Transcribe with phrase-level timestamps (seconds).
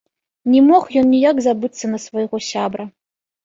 [0.53, 2.91] Не мог ён ніяк забыцца на свайго сябра.